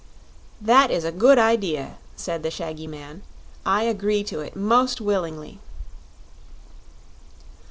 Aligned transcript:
"That 0.59 0.89
is 0.89 1.05
a 1.05 1.11
good 1.11 1.37
idea," 1.37 1.97
said 2.15 2.41
the 2.41 2.49
shaggy 2.49 2.87
man; 2.87 3.21
"I 3.67 3.83
agree 3.83 4.23
to 4.23 4.39
it 4.39 4.55
most 4.55 4.99
willingly." 4.99 5.59